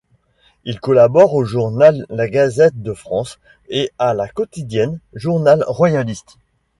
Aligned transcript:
Il 0.63 0.79
collabore 0.79 1.35
au 1.35 1.43
journal 1.45 2.07
la 2.09 2.27
Gazette 2.27 2.81
de 2.81 2.91
France 2.91 3.37
et 3.69 3.91
à 3.99 4.15
La 4.15 4.27
Quotidienne, 4.27 4.99
journal 5.13 5.63
royaliste. 5.67 6.39